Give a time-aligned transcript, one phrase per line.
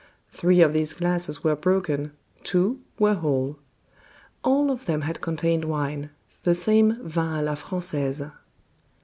[0.31, 2.11] Three of these glasses were broken,
[2.41, 3.59] two were whole.
[4.43, 6.09] All of them had contained wine
[6.41, 8.31] the same vin a la Frangaise.